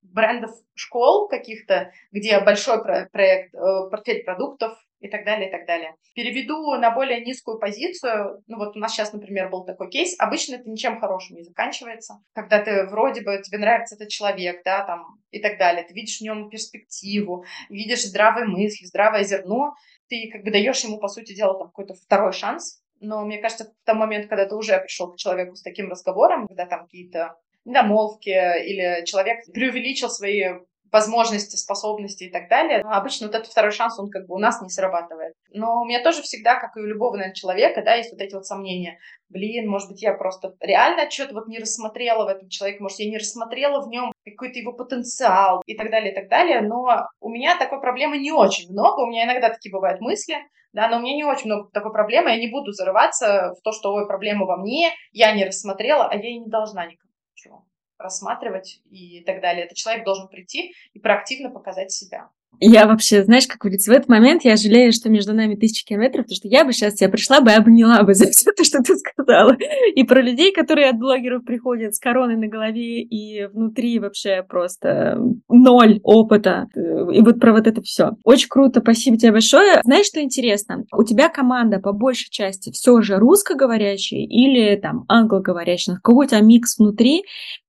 брендов 0.00 0.52
школ 0.74 1.26
каких-то, 1.26 1.90
где 2.12 2.38
большой 2.38 2.80
проект, 2.84 3.52
э, 3.54 3.90
портфель 3.90 4.22
продуктов, 4.22 4.78
и 5.00 5.08
так 5.08 5.24
далее, 5.24 5.48
и 5.48 5.52
так 5.52 5.66
далее. 5.66 5.94
Переведу 6.14 6.72
на 6.76 6.90
более 6.90 7.20
низкую 7.24 7.58
позицию. 7.58 8.42
Ну 8.46 8.58
вот 8.58 8.76
у 8.76 8.78
нас 8.78 8.92
сейчас, 8.92 9.12
например, 9.12 9.48
был 9.48 9.64
такой 9.64 9.90
кейс. 9.90 10.14
Обычно 10.18 10.56
это 10.56 10.68
ничем 10.68 11.00
хорошим 11.00 11.36
не 11.36 11.42
заканчивается. 11.42 12.20
Когда 12.34 12.60
ты 12.62 12.86
вроде 12.86 13.22
бы, 13.22 13.40
тебе 13.42 13.58
нравится 13.58 13.94
этот 13.94 14.08
человек, 14.08 14.62
да, 14.64 14.84
там, 14.84 15.20
и 15.30 15.40
так 15.40 15.58
далее. 15.58 15.84
Ты 15.84 15.94
видишь 15.94 16.18
в 16.18 16.22
нем 16.22 16.50
перспективу, 16.50 17.44
видишь 17.68 18.04
здравые 18.04 18.46
мысли, 18.46 18.84
здравое 18.86 19.24
зерно. 19.24 19.74
Ты 20.08 20.28
как 20.32 20.42
бы 20.42 20.50
даешь 20.50 20.82
ему, 20.84 20.98
по 20.98 21.08
сути 21.08 21.34
дела, 21.34 21.58
там 21.58 21.68
какой-то 21.68 21.94
второй 21.94 22.32
шанс. 22.32 22.82
Но 23.00 23.24
мне 23.24 23.38
кажется, 23.38 23.66
в 23.66 23.86
тот 23.86 23.96
момент, 23.96 24.28
когда 24.28 24.46
ты 24.46 24.56
уже 24.56 24.78
пришел 24.80 25.12
к 25.12 25.18
человеку 25.18 25.54
с 25.54 25.62
таким 25.62 25.88
разговором, 25.90 26.48
когда 26.48 26.66
там 26.66 26.84
какие-то 26.84 27.36
недомолвки 27.64 28.30
или 28.30 29.04
человек 29.04 29.44
преувеличил 29.52 30.08
свои 30.08 30.54
возможности, 30.92 31.56
способности 31.56 32.24
и 32.24 32.30
так 32.30 32.48
далее. 32.48 32.82
Но 32.82 32.92
обычно 32.92 33.26
вот 33.26 33.34
этот 33.34 33.50
второй 33.50 33.72
шанс, 33.72 33.98
он 33.98 34.10
как 34.10 34.26
бы 34.26 34.34
у 34.34 34.38
нас 34.38 34.60
не 34.62 34.68
срабатывает. 34.68 35.34
Но 35.52 35.82
у 35.82 35.84
меня 35.84 36.02
тоже 36.02 36.22
всегда, 36.22 36.58
как 36.58 36.76
и 36.76 36.80
у 36.80 36.86
любого, 36.86 37.16
наверное, 37.16 37.34
человека, 37.34 37.82
да, 37.82 37.94
есть 37.94 38.12
вот 38.12 38.20
эти 38.20 38.34
вот 38.34 38.46
сомнения. 38.46 38.98
Блин, 39.28 39.68
может 39.68 39.88
быть, 39.88 40.02
я 40.02 40.14
просто 40.14 40.54
реально 40.60 41.10
что-то 41.10 41.34
вот 41.34 41.48
не 41.48 41.58
рассмотрела 41.58 42.24
в 42.24 42.28
этом 42.28 42.48
человеке, 42.48 42.82
может, 42.82 42.98
я 42.98 43.10
не 43.10 43.18
рассмотрела 43.18 43.82
в 43.82 43.88
нем 43.88 44.12
какой-то 44.24 44.58
его 44.58 44.72
потенциал 44.72 45.62
и 45.66 45.76
так 45.76 45.90
далее, 45.90 46.12
и 46.12 46.14
так 46.14 46.28
далее. 46.28 46.60
Но 46.62 47.06
у 47.20 47.28
меня 47.28 47.58
такой 47.58 47.80
проблемы 47.80 48.18
не 48.18 48.32
очень 48.32 48.70
много. 48.70 49.02
У 49.02 49.06
меня 49.06 49.24
иногда 49.24 49.50
такие 49.50 49.72
бывают 49.72 50.00
мысли, 50.00 50.36
да, 50.72 50.88
но 50.88 50.98
у 50.98 51.00
меня 51.00 51.14
не 51.14 51.24
очень 51.24 51.46
много 51.46 51.70
такой 51.72 51.92
проблемы. 51.92 52.30
Я 52.30 52.38
не 52.38 52.50
буду 52.50 52.72
зарываться 52.72 53.54
в 53.58 53.62
то, 53.62 53.72
что, 53.72 53.92
ой, 53.92 54.06
проблема 54.06 54.46
во 54.46 54.56
мне, 54.56 54.92
я 55.12 55.32
не 55.32 55.44
рассмотрела, 55.44 56.06
а 56.06 56.16
я 56.16 56.28
и 56.28 56.38
не 56.38 56.48
должна 56.48 56.86
никому 56.86 57.12
ничего 57.34 57.67
рассматривать 57.98 58.80
и 58.90 59.22
так 59.24 59.40
далее. 59.40 59.64
Этот 59.64 59.76
человек 59.76 60.04
должен 60.04 60.28
прийти 60.28 60.72
и 60.92 60.98
проактивно 60.98 61.50
показать 61.50 61.90
себя. 61.92 62.30
Я 62.60 62.88
вообще, 62.88 63.22
знаешь, 63.22 63.46
как 63.46 63.58
говорится, 63.58 63.92
в 63.92 63.94
этот 63.94 64.08
момент 64.08 64.44
я 64.44 64.56
жалею, 64.56 64.92
что 64.92 65.08
между 65.08 65.32
нами 65.32 65.54
тысячи 65.54 65.84
километров, 65.84 66.24
потому 66.24 66.36
что 66.36 66.48
я 66.48 66.64
бы 66.64 66.72
сейчас 66.72 66.94
тебя 66.94 67.08
пришла 67.08 67.40
бы 67.40 67.50
и 67.50 67.54
обняла 67.54 68.02
бы 68.02 68.14
за 68.16 68.26
все 68.30 68.50
то, 68.52 68.64
что 68.64 68.82
ты 68.82 68.96
сказала. 68.96 69.56
И 69.94 70.02
про 70.02 70.20
людей, 70.20 70.52
которые 70.52 70.90
от 70.90 70.98
блогеров 70.98 71.44
приходят 71.44 71.94
с 71.94 72.00
короной 72.00 72.36
на 72.36 72.48
голове 72.48 73.02
и 73.02 73.46
внутри 73.46 74.00
вообще 74.00 74.42
просто 74.42 75.18
ноль 75.48 76.00
опыта. 76.02 76.68
И 76.74 77.20
вот 77.20 77.38
про 77.38 77.52
вот 77.52 77.68
это 77.68 77.80
все. 77.82 78.16
Очень 78.24 78.48
круто, 78.48 78.80
спасибо 78.80 79.16
тебе 79.16 79.32
большое. 79.32 79.80
Знаешь, 79.84 80.06
что 80.06 80.20
интересно? 80.20 80.84
У 80.92 81.04
тебя 81.04 81.28
команда 81.28 81.78
по 81.78 81.92
большей 81.92 82.30
части 82.30 82.72
все 82.72 83.00
же 83.02 83.18
русскоговорящая 83.18 84.22
или 84.22 84.74
там 84.76 85.04
англоговорящая? 85.08 85.96
Какой 86.02 86.26
у 86.26 86.28
тебя 86.28 86.40
микс 86.40 86.78
внутри? 86.78 87.22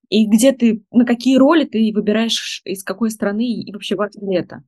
И 0.09 0.27
где 0.27 0.51
ты, 0.51 0.83
на 0.91 1.05
какие 1.05 1.37
роли 1.37 1.65
ты 1.65 1.91
выбираешь, 1.93 2.61
из 2.65 2.83
какой 2.83 3.11
страны 3.11 3.45
и 3.45 3.71
вообще 3.71 3.95
во 3.95 4.07
это? 4.07 4.63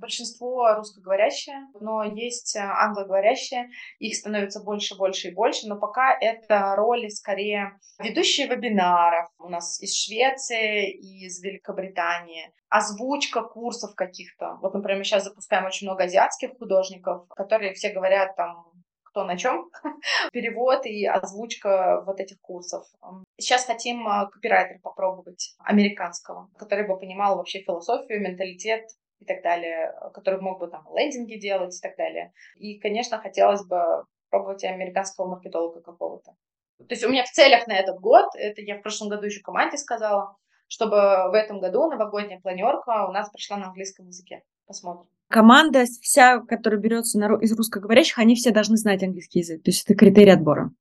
большинство 0.00 0.74
русскоговорящие, 0.74 1.68
но 1.80 2.02
есть 2.02 2.56
э, 2.56 2.60
англоговорящие, 2.60 3.70
их 3.98 4.16
становится 4.16 4.60
больше, 4.62 4.96
больше 4.96 5.28
и 5.28 5.34
больше, 5.34 5.68
но 5.68 5.78
пока 5.78 6.16
это 6.18 6.74
роли 6.74 7.08
скорее 7.08 7.78
ведущие 7.98 8.48
вебинаров 8.48 9.28
у 9.38 9.48
нас 9.48 9.80
из 9.80 9.94
Швеции, 9.94 10.90
из 10.90 11.40
Великобритании, 11.42 12.52
озвучка 12.68 13.42
курсов 13.42 13.94
каких-то. 13.94 14.58
Вот, 14.62 14.74
например, 14.74 14.98
мы 14.98 15.04
сейчас 15.04 15.24
запускаем 15.24 15.66
очень 15.66 15.86
много 15.86 16.04
азиатских 16.04 16.56
художников, 16.58 17.28
которые 17.28 17.74
все 17.74 17.90
говорят 17.90 18.34
там 18.36 18.72
кто 19.10 19.24
на 19.24 19.36
чем, 19.36 19.70
перевод 20.32 20.86
и 20.86 21.06
озвучка 21.06 22.02
вот 22.06 22.20
этих 22.20 22.40
курсов. 22.40 22.84
Сейчас 23.38 23.66
хотим 23.66 24.06
э, 24.06 24.28
копирайтер 24.30 24.80
попробовать 24.80 25.54
американского, 25.58 26.48
который 26.58 26.86
бы 26.86 26.98
понимал 26.98 27.36
вообще 27.36 27.60
философию, 27.60 28.20
менталитет 28.20 28.84
и 29.18 29.24
так 29.24 29.42
далее, 29.42 29.92
который 30.14 30.40
мог 30.40 30.60
бы 30.60 30.68
там 30.68 30.86
лендинги 30.96 31.36
делать 31.36 31.76
и 31.76 31.80
так 31.80 31.96
далее. 31.96 32.32
И, 32.56 32.78
конечно, 32.78 33.18
хотелось 33.18 33.64
бы 33.66 34.04
пробовать 34.30 34.64
американского 34.64 35.26
маркетолога 35.26 35.82
какого-то. 35.82 36.32
То 36.78 36.94
есть 36.94 37.04
у 37.04 37.10
меня 37.10 37.24
в 37.24 37.30
целях 37.30 37.66
на 37.66 37.76
этот 37.76 38.00
год, 38.00 38.26
это 38.34 38.62
я 38.62 38.78
в 38.78 38.82
прошлом 38.82 39.10
году 39.10 39.26
еще 39.26 39.42
команде 39.42 39.76
сказала, 39.76 40.36
чтобы 40.66 40.96
в 40.96 41.34
этом 41.34 41.60
году 41.60 41.90
новогодняя 41.90 42.40
планерка 42.40 43.06
у 43.06 43.12
нас 43.12 43.28
прошла 43.30 43.58
на 43.58 43.66
английском 43.66 44.06
языке. 44.06 44.42
Посмотрим. 44.66 45.10
Команда 45.30 45.84
вся, 46.02 46.40
которая 46.40 46.80
берется 46.80 47.18
на, 47.18 47.38
из 47.40 47.56
русскоговорящих, 47.56 48.18
они 48.18 48.34
все 48.34 48.50
должны 48.50 48.76
знать 48.76 49.02
английский 49.02 49.38
язык. 49.38 49.62
То 49.62 49.70
есть 49.70 49.84
это 49.84 49.94
критерий 49.94 50.32
отбора 50.32 50.72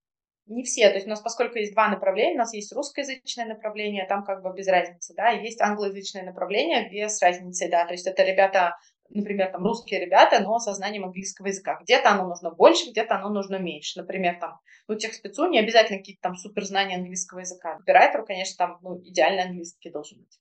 не 0.49 0.63
все, 0.63 0.89
то 0.89 0.95
есть 0.95 1.05
у 1.05 1.09
нас, 1.09 1.21
поскольку 1.21 1.59
есть 1.59 1.73
два 1.73 1.89
направления, 1.89 2.33
у 2.33 2.39
нас 2.39 2.53
есть 2.53 2.73
русскоязычное 2.73 3.45
направление, 3.45 4.05
там 4.07 4.23
как 4.23 4.41
бы 4.41 4.51
без 4.53 4.67
разницы, 4.67 5.13
да, 5.15 5.31
и 5.31 5.43
есть 5.43 5.61
англоязычное 5.61 6.23
направление 6.23 6.89
без 6.89 7.21
разницы, 7.21 7.69
да, 7.69 7.85
то 7.85 7.93
есть 7.93 8.07
это 8.07 8.23
ребята, 8.23 8.75
например, 9.09 9.51
там 9.51 9.63
русские 9.63 10.03
ребята, 10.03 10.39
но 10.41 10.57
со 10.59 10.73
знанием 10.73 11.05
английского 11.05 11.47
языка. 11.47 11.79
Где-то 11.81 12.09
оно 12.09 12.27
нужно 12.27 12.51
больше, 12.51 12.89
где-то 12.89 13.15
оно 13.15 13.29
нужно 13.29 13.57
меньше. 13.57 13.99
Например, 13.99 14.37
там, 14.39 14.59
ну, 14.87 14.95
тех 14.95 15.13
спецу 15.13 15.47
не 15.47 15.59
обязательно 15.59 15.99
какие-то 15.99 16.21
там 16.21 16.35
супер 16.35 16.65
знания 16.65 16.95
английского 16.95 17.39
языка. 17.39 17.75
Оператору, 17.75 18.25
конечно, 18.25 18.55
там, 18.57 18.79
ну, 18.81 18.99
идеально 19.03 19.43
английский 19.43 19.91
должен 19.91 20.19
быть. 20.19 20.39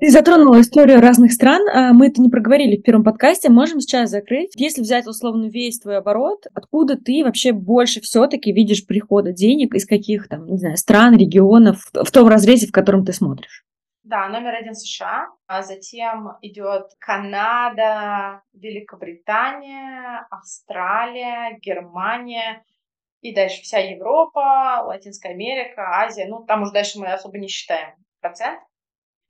Ты 0.00 0.08
затронула 0.08 0.62
историю 0.62 1.02
разных 1.02 1.30
стран. 1.30 1.60
А, 1.68 1.92
мы 1.92 2.08
это 2.08 2.22
не 2.22 2.30
проговорили 2.30 2.78
в 2.78 2.82
первом 2.82 3.04
подкасте. 3.04 3.50
Можем 3.50 3.80
сейчас 3.80 4.08
закрыть. 4.08 4.52
Если 4.56 4.80
взять 4.80 5.06
условно 5.06 5.50
весь 5.50 5.78
твой 5.78 5.98
оборот, 5.98 6.46
откуда 6.54 6.96
ты 6.96 7.22
вообще 7.22 7.52
больше 7.52 8.00
все-таки 8.00 8.50
видишь 8.50 8.86
прихода 8.86 9.32
денег, 9.32 9.74
из 9.74 9.84
каких 9.84 10.26
там, 10.28 10.46
не 10.46 10.56
знаю, 10.56 10.78
стран, 10.78 11.18
регионов, 11.18 11.90
в 11.92 12.10
том 12.10 12.28
разрезе, 12.28 12.66
в 12.66 12.72
котором 12.72 13.04
ты 13.04 13.12
смотришь? 13.12 13.66
Да, 14.02 14.26
номер 14.28 14.54
один 14.54 14.74
США, 14.74 15.26
а 15.46 15.62
затем 15.62 16.30
идет 16.40 16.86
Канада, 16.98 18.40
Великобритания, 18.54 20.26
Австралия, 20.30 21.58
Германия, 21.60 22.64
и 23.20 23.34
дальше 23.34 23.60
вся 23.60 23.80
Европа, 23.80 24.82
Латинская 24.86 25.32
Америка, 25.34 25.82
Азия. 26.02 26.26
Ну, 26.26 26.42
там 26.46 26.62
уже 26.62 26.72
дальше 26.72 26.98
мы 26.98 27.12
особо 27.12 27.36
не 27.36 27.48
считаем 27.48 27.90
процент. 28.22 28.60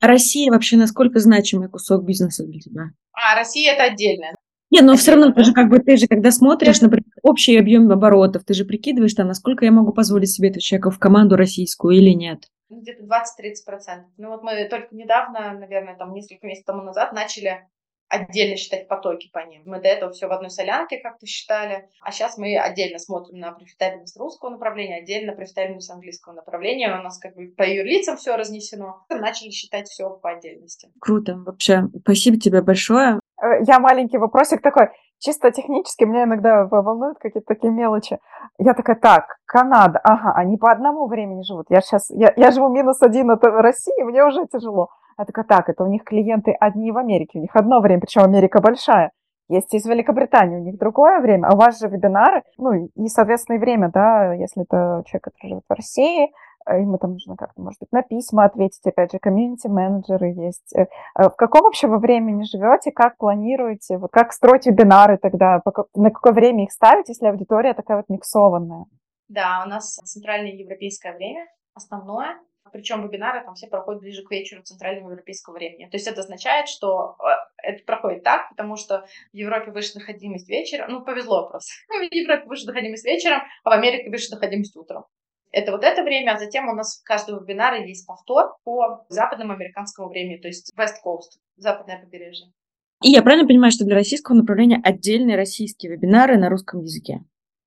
Россия 0.01 0.51
вообще 0.51 0.77
насколько 0.77 1.19
значимый 1.19 1.69
кусок 1.69 2.03
бизнеса 2.03 2.43
для 2.45 2.59
тебя? 2.59 2.83
А, 3.13 3.35
Россия 3.35 3.73
это 3.73 3.83
отдельно. 3.83 4.33
Не, 4.71 4.81
но 4.81 4.95
все 4.95 5.11
равно 5.11 5.31
ты 5.31 5.43
же 5.43 5.53
как 5.53 5.69
бы 5.69 5.79
ты 5.79 5.97
же 5.97 6.07
когда 6.07 6.31
смотришь, 6.31 6.81
например, 6.81 7.05
общий 7.21 7.57
объем 7.57 7.91
оборотов, 7.91 8.45
ты 8.45 8.53
же 8.53 8.65
прикидываешь 8.65 9.13
там, 9.13 9.27
насколько 9.27 9.65
я 9.65 9.71
могу 9.71 9.91
позволить 9.91 10.31
себе 10.31 10.49
этого 10.49 10.61
человека 10.61 10.91
в 10.91 10.97
команду 10.97 11.35
российскую 11.35 11.95
или 11.95 12.11
нет. 12.11 12.47
Где-то 12.69 13.03
20-30%. 13.03 14.05
Ну 14.17 14.29
вот 14.29 14.43
мы 14.43 14.67
только 14.69 14.95
недавно, 14.95 15.53
наверное, 15.59 15.97
там 15.97 16.13
несколько 16.13 16.47
месяцев 16.47 16.67
тому 16.67 16.83
назад 16.83 17.11
начали 17.11 17.67
отдельно 18.11 18.57
считать 18.57 18.87
потоки 18.87 19.29
по 19.31 19.39
ним. 19.39 19.63
Мы 19.65 19.79
до 19.79 19.87
этого 19.87 20.11
все 20.11 20.27
в 20.27 20.31
одной 20.31 20.49
солянке 20.49 20.97
как-то 20.97 21.25
считали, 21.25 21.87
а 22.01 22.11
сейчас 22.11 22.37
мы 22.37 22.57
отдельно 22.57 22.99
смотрим 22.99 23.39
на 23.39 23.51
профитабельность 23.53 24.17
русского 24.17 24.49
направления, 24.49 24.97
отдельно 24.97 25.33
профитабельность 25.33 25.89
английского 25.89 26.33
направления. 26.33 26.93
У 26.93 27.01
нас 27.01 27.17
как 27.17 27.35
бы 27.35 27.47
по 27.47 27.63
юрлицам 27.63 28.17
все 28.17 28.35
разнесено. 28.35 29.05
Начали 29.09 29.49
считать 29.49 29.87
все 29.87 30.09
по 30.09 30.31
отдельности. 30.31 30.89
Круто, 30.99 31.35
вообще. 31.37 31.83
Спасибо 32.01 32.37
тебе 32.37 32.61
большое. 32.61 33.19
Э, 33.41 33.63
я 33.65 33.79
маленький 33.79 34.17
вопросик 34.17 34.61
такой. 34.61 34.89
Чисто 35.19 35.51
технически 35.51 36.03
меня 36.03 36.23
иногда 36.23 36.65
волнуют 36.65 37.19
какие-то 37.19 37.45
такие 37.53 37.71
мелочи. 37.71 38.17
Я 38.57 38.73
такая, 38.73 38.95
так, 38.95 39.37
Канада, 39.45 39.99
ага, 40.03 40.33
они 40.35 40.57
по 40.57 40.71
одному 40.71 41.07
времени 41.07 41.43
живут. 41.43 41.67
Я 41.69 41.81
сейчас, 41.81 42.09
я, 42.09 42.33
я 42.35 42.51
живу 42.51 42.69
минус 42.69 43.01
один 43.01 43.29
от 43.29 43.43
России, 43.43 44.03
мне 44.03 44.23
уже 44.25 44.47
тяжело. 44.51 44.89
Я 45.17 45.25
такая, 45.25 45.45
так, 45.45 45.69
это 45.69 45.83
у 45.83 45.87
них 45.87 46.03
клиенты 46.03 46.51
одни 46.51 46.91
в 46.91 46.97
Америке, 46.97 47.39
у 47.39 47.41
них 47.41 47.55
одно 47.55 47.79
время, 47.79 48.01
причем 48.01 48.23
Америка 48.23 48.61
большая. 48.61 49.11
Есть 49.49 49.73
из 49.73 49.85
Великобритании, 49.85 50.57
у 50.57 50.63
них 50.63 50.77
другое 50.77 51.19
время, 51.19 51.47
а 51.47 51.53
у 51.53 51.57
вас 51.57 51.77
же 51.77 51.89
вебинары, 51.89 52.43
ну 52.57 52.71
и, 52.73 53.07
соответственно, 53.07 53.57
и 53.57 53.59
время, 53.59 53.91
да, 53.93 54.33
если 54.33 54.63
это 54.63 55.03
человек, 55.05 55.25
который 55.25 55.49
живет 55.49 55.63
в 55.67 55.73
России, 55.73 56.31
э, 56.67 56.79
ему 56.79 56.97
там 56.97 57.11
нужно 57.11 57.35
как-то, 57.35 57.61
может 57.61 57.81
быть, 57.81 57.91
на 57.91 58.01
письма 58.01 58.45
ответить, 58.45 58.85
опять 58.85 59.11
же, 59.11 59.19
комьюнити-менеджеры 59.19 60.27
есть. 60.27 60.73
Э, 60.73 60.83
э, 61.19 61.29
в 61.29 61.35
каком 61.35 61.63
вообще 61.63 61.87
вы 61.87 61.97
времени 61.97 62.43
живете, 62.43 62.93
как 62.93 63.17
планируете, 63.17 63.97
вот 63.97 64.11
как 64.11 64.31
строить 64.31 64.67
вебинары 64.67 65.17
тогда, 65.17 65.61
на 65.95 66.11
какое 66.11 66.31
время 66.31 66.63
их 66.63 66.71
ставить, 66.71 67.09
если 67.09 67.27
аудитория 67.27 67.73
такая 67.73 67.97
вот 67.97 68.05
миксованная? 68.07 68.85
Да, 69.27 69.63
у 69.65 69.69
нас 69.69 69.95
центральное 69.95 70.51
европейское 70.51 71.13
время, 71.13 71.45
основное, 71.73 72.37
причем 72.71 73.07
вебинары 73.07 73.43
там 73.43 73.55
все 73.55 73.67
проходят 73.67 74.01
ближе 74.01 74.23
к 74.23 74.31
вечеру 74.31 74.63
центрального 74.63 75.11
европейского 75.11 75.53
времени. 75.53 75.89
То 75.89 75.97
есть 75.97 76.07
это 76.07 76.21
означает, 76.21 76.67
что 76.67 77.15
э, 77.19 77.69
это 77.69 77.83
проходит 77.85 78.23
так, 78.23 78.49
потому 78.49 78.75
что 78.75 79.05
в 79.31 79.35
Европе 79.35 79.71
выше 79.71 79.93
доходимость 79.95 80.49
вечером, 80.49 80.91
ну, 80.91 81.03
повезло 81.03 81.49
просто. 81.49 81.71
В 81.89 82.13
Европе 82.13 82.47
выше 82.47 82.65
доходимость 82.65 83.05
вечером, 83.05 83.41
а 83.63 83.69
в 83.69 83.73
Америке 83.73 84.09
выше 84.09 84.31
доходимость 84.31 84.75
утром. 84.75 85.05
Это 85.51 85.71
вот 85.71 85.83
это 85.83 86.03
время, 86.03 86.31
а 86.33 86.39
затем 86.39 86.69
у 86.69 86.73
нас 86.73 87.01
в 87.01 87.03
каждом 87.03 87.39
вебинаре 87.39 87.87
есть 87.87 88.07
повтор 88.07 88.55
по 88.63 89.05
западному 89.09 89.53
американскому 89.53 90.07
времени, 90.09 90.37
то 90.37 90.47
есть 90.47 90.71
West 90.77 90.95
Coast, 91.05 91.39
западное 91.57 91.99
побережье. 91.99 92.51
И 93.03 93.09
я 93.09 93.21
правильно 93.21 93.47
понимаю, 93.47 93.71
что 93.71 93.83
для 93.83 93.95
российского 93.95 94.35
направления 94.35 94.79
отдельные 94.83 95.35
российские 95.35 95.91
вебинары 95.91 96.37
на 96.37 96.49
русском 96.49 96.81
языке? 96.81 97.21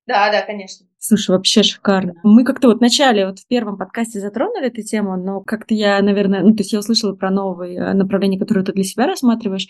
Да, 0.07 0.29
да, 0.31 0.41
конечно. 0.41 0.85
Слушай, 0.99 1.31
вообще 1.31 1.63
шикарно. 1.63 2.13
Мы 2.23 2.43
как-то 2.43 2.67
вот 2.67 2.77
вначале, 2.77 3.25
вот 3.27 3.39
в 3.39 3.47
первом 3.47 3.77
подкасте 3.77 4.19
затронули 4.19 4.67
эту 4.67 4.81
тему, 4.83 5.17
но 5.17 5.41
как-то 5.41 5.73
я, 5.73 6.01
наверное, 6.01 6.41
ну, 6.41 6.55
то 6.55 6.61
есть 6.61 6.73
я 6.73 6.79
услышала 6.79 7.13
про 7.15 7.31
новые 7.31 7.77
э, 7.77 7.93
направления, 7.93 8.39
которые 8.39 8.63
ты 8.63 8.73
для 8.73 8.83
себя 8.83 9.07
рассматриваешь, 9.07 9.67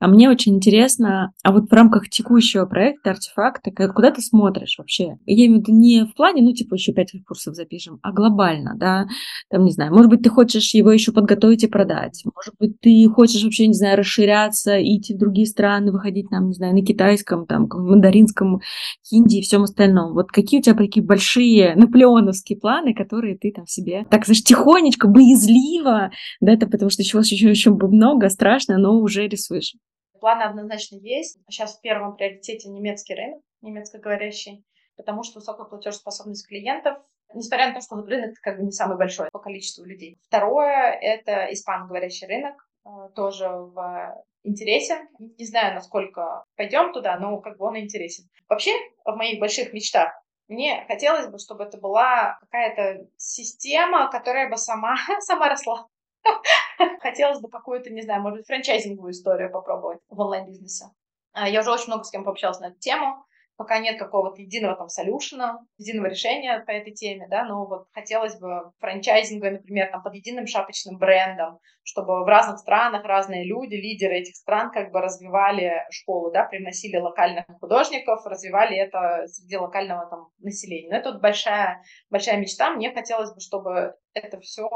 а 0.00 0.08
мне 0.08 0.30
очень 0.30 0.56
интересно, 0.56 1.32
а 1.44 1.52
вот 1.52 1.68
в 1.68 1.72
рамках 1.72 2.08
текущего 2.08 2.64
проекта 2.64 3.10
артефакта, 3.10 3.70
куда 3.70 4.10
ты 4.10 4.22
смотришь 4.22 4.76
вообще? 4.78 5.18
Я 5.26 5.46
имею 5.46 5.58
в 5.58 5.68
виду 5.68 5.78
не 5.78 6.04
в 6.06 6.14
плане, 6.14 6.40
ну, 6.40 6.52
типа, 6.52 6.74
еще 6.74 6.92
пять 6.92 7.12
курсов 7.26 7.54
запишем, 7.54 7.98
а 8.02 8.10
глобально, 8.10 8.74
да? 8.76 9.06
Там, 9.50 9.64
не 9.64 9.72
знаю, 9.72 9.92
может 9.92 10.08
быть, 10.08 10.22
ты 10.22 10.30
хочешь 10.30 10.72
его 10.72 10.90
еще 10.90 11.12
подготовить 11.12 11.64
и 11.64 11.68
продать. 11.68 12.22
Может 12.24 12.54
быть, 12.58 12.80
ты 12.80 13.06
хочешь 13.08 13.44
вообще, 13.44 13.66
не 13.66 13.74
знаю, 13.74 13.98
расширяться, 13.98 14.82
идти 14.82 15.14
в 15.14 15.18
другие 15.18 15.46
страны, 15.46 15.92
выходить, 15.92 16.30
там, 16.30 16.48
не 16.48 16.54
знаю, 16.54 16.74
на 16.74 16.82
китайском, 16.82 17.44
там, 17.46 17.68
мандаринском, 17.70 18.60
хинди 19.06 19.36
и 19.36 19.42
всем 19.42 19.64
остальном. 19.64 20.14
Вот 20.14 20.28
какие 20.28 20.60
у 20.60 20.62
тебя 20.62 20.76
такие 20.76 21.04
большие 21.04 21.74
наполеоновские 21.76 22.58
планы, 22.58 22.94
которые 22.94 23.36
ты 23.36 23.52
там 23.52 23.66
себе, 23.66 24.06
так, 24.10 24.24
знаешь, 24.24 24.42
тихонечко, 24.42 25.08
боязливо, 25.08 26.10
да, 26.40 26.52
это 26.52 26.66
потому 26.66 26.88
что 26.90 27.02
еще, 27.02 27.18
еще, 27.18 27.50
еще 27.50 27.70
много, 27.70 28.30
страшно, 28.30 28.78
но 28.78 28.98
уже 28.98 29.28
рисуешь. 29.28 29.74
Планы 30.20 30.42
однозначно 30.42 30.96
есть. 30.96 31.38
Сейчас 31.48 31.78
в 31.78 31.80
первом 31.80 32.16
приоритете 32.16 32.68
немецкий 32.68 33.14
рынок, 33.14 33.42
немецкоговорящий, 33.62 34.64
потому 34.96 35.22
что 35.22 35.38
высокая 35.38 35.66
платежеспособность 35.66 36.46
клиентов, 36.46 36.98
несмотря 37.34 37.68
на 37.68 37.74
то, 37.74 37.80
что 37.80 37.96
рынок 37.96 38.34
как 38.42 38.58
бы 38.58 38.64
не 38.64 38.72
самый 38.72 38.96
большой 38.96 39.30
по 39.30 39.38
количеству 39.38 39.84
людей. 39.84 40.18
Второе— 40.26 40.92
это 41.00 41.52
испаноговорящий 41.52 42.26
рынок, 42.26 42.68
э, 42.84 42.90
тоже 43.14 43.48
в 43.48 44.24
интересе. 44.42 45.08
Не 45.18 45.46
знаю, 45.46 45.74
насколько 45.74 46.44
пойдем 46.56 46.92
туда, 46.92 47.18
но 47.18 47.40
как 47.40 47.58
бы 47.58 47.66
он 47.66 47.78
интересен. 47.78 48.28
Вообще, 48.48 48.72
в 49.04 49.14
моих 49.16 49.40
больших 49.40 49.72
мечтах 49.72 50.12
мне 50.48 50.84
хотелось 50.88 51.28
бы, 51.28 51.38
чтобы 51.38 51.64
это 51.64 51.78
была 51.78 52.38
какая-то 52.40 53.06
система, 53.16 54.10
которая 54.10 54.50
бы 54.50 54.56
сама, 54.56 54.96
сама 55.20 55.48
росла. 55.48 55.86
Хотелось 57.00 57.40
бы 57.40 57.48
какую-то, 57.48 57.90
не 57.90 58.02
знаю, 58.02 58.22
может 58.22 58.38
быть, 58.38 58.46
франчайзинговую 58.46 59.12
историю 59.12 59.50
попробовать 59.50 60.00
в 60.08 60.20
онлайн-бизнесе. 60.20 60.86
А, 61.32 61.48
я 61.48 61.60
уже 61.60 61.70
очень 61.70 61.88
много 61.88 62.04
с 62.04 62.10
кем 62.10 62.24
пообщалась 62.24 62.60
на 62.60 62.68
эту 62.68 62.78
тему 62.78 63.24
пока 63.60 63.78
нет 63.78 63.98
какого-то 63.98 64.40
единого 64.40 64.74
там 64.74 64.88
солюшена, 64.88 65.58
единого 65.76 66.06
решения 66.06 66.64
по 66.66 66.70
этой 66.70 66.94
теме, 66.94 67.28
да, 67.28 67.44
но 67.44 67.66
вот 67.66 67.88
хотелось 67.92 68.38
бы 68.40 68.72
франчайзинга, 68.78 69.50
например, 69.50 69.90
там 69.90 70.02
под 70.02 70.14
единым 70.14 70.46
шапочным 70.46 70.96
брендом, 70.96 71.58
чтобы 71.82 72.24
в 72.24 72.26
разных 72.26 72.58
странах 72.60 73.04
разные 73.04 73.44
люди, 73.44 73.74
лидеры 73.74 74.14
этих 74.14 74.34
стран 74.36 74.70
как 74.70 74.92
бы 74.92 75.02
развивали 75.02 75.84
школу, 75.90 76.30
да, 76.30 76.44
приносили 76.44 76.96
локальных 76.96 77.44
художников, 77.60 78.24
развивали 78.24 78.78
это 78.78 79.26
среди 79.26 79.58
локального 79.58 80.08
там 80.08 80.28
населения. 80.38 80.88
Но 80.88 80.96
это 80.96 81.12
вот 81.12 81.20
большая, 81.20 81.82
большая 82.08 82.38
мечта. 82.38 82.70
Мне 82.70 82.90
хотелось 82.94 83.34
бы, 83.34 83.40
чтобы 83.40 83.94
это 84.14 84.40
все 84.40 84.70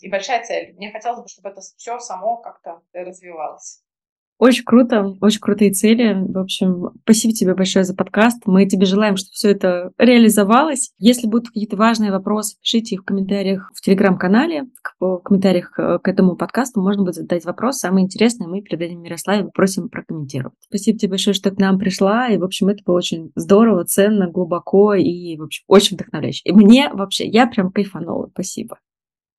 и 0.00 0.10
большая 0.10 0.42
цель. 0.42 0.72
Мне 0.76 0.90
хотелось 0.90 1.20
бы, 1.20 1.28
чтобы 1.28 1.50
это 1.50 1.60
все 1.60 1.98
само 1.98 2.38
как-то 2.38 2.80
развивалось. 2.94 3.82
Очень 4.40 4.64
круто, 4.64 5.18
очень 5.20 5.38
крутые 5.38 5.70
цели. 5.70 6.16
В 6.18 6.38
общем, 6.38 6.92
спасибо 7.02 7.34
тебе 7.34 7.54
большое 7.54 7.84
за 7.84 7.94
подкаст. 7.94 8.40
Мы 8.46 8.64
тебе 8.64 8.86
желаем, 8.86 9.18
чтобы 9.18 9.32
все 9.34 9.50
это 9.50 9.92
реализовалось. 9.98 10.92
Если 10.98 11.26
будут 11.26 11.48
какие-то 11.48 11.76
важные 11.76 12.10
вопросы, 12.10 12.56
пишите 12.62 12.94
их 12.94 13.02
в 13.02 13.04
комментариях 13.04 13.70
в 13.74 13.82
телеграм-канале, 13.82 14.64
в 14.98 15.18
комментариях 15.18 15.72
к 15.72 16.00
этому 16.04 16.36
подкасту 16.36 16.80
можно 16.80 17.02
будет 17.02 17.16
задать 17.16 17.44
вопрос. 17.44 17.80
Самое 17.80 18.06
интересное 18.06 18.48
мы 18.48 18.62
передадим 18.62 19.02
Мирославе, 19.02 19.50
просим 19.52 19.90
прокомментировать. 19.90 20.56
Спасибо 20.60 20.98
тебе 20.98 21.10
большое, 21.10 21.34
что 21.34 21.50
к 21.50 21.58
нам 21.58 21.78
пришла. 21.78 22.28
И, 22.28 22.38
в 22.38 22.44
общем, 22.44 22.68
это 22.68 22.82
было 22.82 22.96
очень 22.96 23.32
здорово, 23.34 23.84
ценно, 23.84 24.26
глубоко 24.26 24.94
и, 24.94 25.36
в 25.36 25.42
общем, 25.42 25.64
очень 25.66 25.98
вдохновляюще. 25.98 26.40
И 26.46 26.52
мне 26.52 26.88
вообще, 26.94 27.26
я 27.26 27.46
прям 27.46 27.70
кайфанула. 27.70 28.30
Спасибо. 28.32 28.78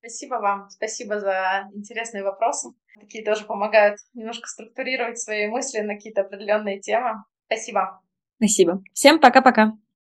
Спасибо 0.01 0.35
вам, 0.35 0.67
спасибо 0.71 1.19
за 1.19 1.69
интересные 1.75 2.23
вопросы. 2.23 2.69
Такие 2.99 3.23
тоже 3.23 3.45
помогают 3.45 3.99
немножко 4.15 4.47
структурировать 4.47 5.19
свои 5.19 5.47
мысли 5.47 5.79
на 5.81 5.93
какие-то 5.93 6.21
определенные 6.21 6.79
темы. 6.79 7.23
Спасибо. 7.45 8.01
Спасибо. 8.37 8.83
Всем 8.93 9.19
пока-пока. 9.19 9.73